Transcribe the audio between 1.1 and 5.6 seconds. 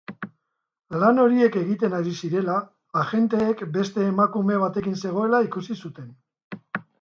horiek egiten ari zirela, agenteek beste emakume batekin zegoela